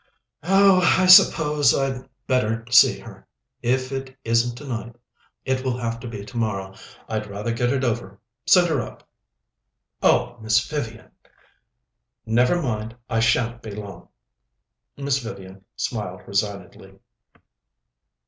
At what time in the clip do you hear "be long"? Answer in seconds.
13.61-14.07